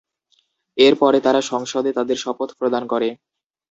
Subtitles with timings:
[0.77, 3.09] এর পরে তারা সংসদে তাদের শপথ প্রদান করে।